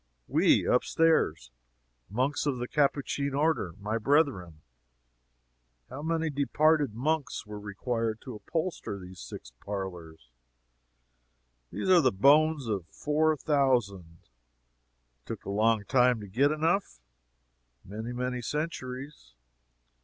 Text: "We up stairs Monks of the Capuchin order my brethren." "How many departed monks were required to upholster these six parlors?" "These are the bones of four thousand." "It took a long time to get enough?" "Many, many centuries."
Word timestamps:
"We 0.27 0.67
up 0.67 0.83
stairs 0.83 1.51
Monks 2.09 2.47
of 2.47 2.57
the 2.57 2.67
Capuchin 2.67 3.35
order 3.35 3.75
my 3.79 3.99
brethren." 3.99 4.61
"How 5.91 6.01
many 6.01 6.31
departed 6.31 6.95
monks 6.95 7.45
were 7.45 7.59
required 7.59 8.19
to 8.21 8.33
upholster 8.33 8.97
these 8.97 9.19
six 9.19 9.51
parlors?" 9.59 10.31
"These 11.71 11.91
are 11.91 12.01
the 12.01 12.11
bones 12.11 12.65
of 12.65 12.87
four 12.87 13.37
thousand." 13.37 14.21
"It 14.23 15.27
took 15.27 15.45
a 15.45 15.51
long 15.51 15.85
time 15.85 16.19
to 16.21 16.27
get 16.27 16.49
enough?" 16.49 16.99
"Many, 17.85 18.11
many 18.11 18.41
centuries." 18.41 19.35